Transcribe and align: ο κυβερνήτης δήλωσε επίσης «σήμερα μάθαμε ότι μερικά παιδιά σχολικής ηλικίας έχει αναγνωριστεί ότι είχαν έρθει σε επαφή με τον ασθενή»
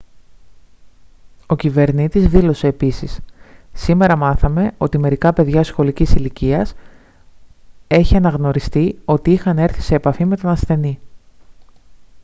ο 1.47 1.55
κυβερνήτης 1.55 2.27
δήλωσε 2.27 2.67
επίσης 2.67 3.19
«σήμερα 3.73 4.15
μάθαμε 4.15 4.71
ότι 4.77 4.97
μερικά 4.97 5.33
παιδιά 5.33 5.63
σχολικής 5.63 6.13
ηλικίας 6.13 6.73
έχει 7.87 8.15
αναγνωριστεί 8.15 8.99
ότι 9.05 9.31
είχαν 9.31 9.57
έρθει 9.57 9.81
σε 9.81 9.95
επαφή 9.95 10.25
με 10.25 10.37
τον 10.37 10.49
ασθενή» 10.49 10.99